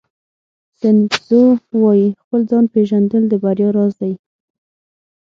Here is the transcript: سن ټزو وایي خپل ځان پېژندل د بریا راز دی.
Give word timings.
سن 0.79 0.97
ټزو 1.11 1.41
وایي 1.81 2.07
خپل 2.21 2.41
ځان 2.49 2.65
پېژندل 2.73 3.23
د 3.29 3.33
بریا 3.43 3.69
راز 3.75 3.93
دی. 4.01 4.13